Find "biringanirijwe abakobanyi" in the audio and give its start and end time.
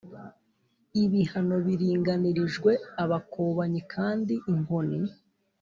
1.65-3.81